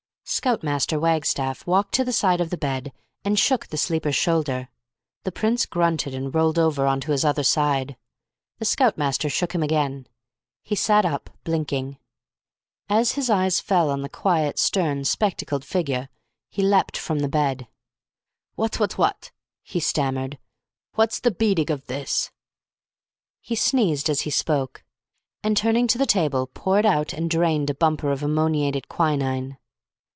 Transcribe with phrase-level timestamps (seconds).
[0.23, 2.93] Scout Master Wagstaff walked to the side of the bed,
[3.25, 4.69] and shook the sleeper's shoulder.
[5.25, 7.97] The Prince grunted, and rolled over on to his other side.
[8.57, 10.07] The Scout Master shook him again.
[10.63, 11.97] He sat up, blinking.
[12.87, 16.07] As his eyes fell on the quiet, stern, spectacled figure,
[16.49, 17.67] he leaped from the bed.
[18.55, 19.31] "What what what,"
[19.63, 20.39] he stammered.
[20.93, 22.31] "What's the beadig of this?"
[23.41, 24.85] He sneezed as he spoke,
[25.43, 29.57] and, turning to the table, poured out and drained a bumper of ammoniated quinine.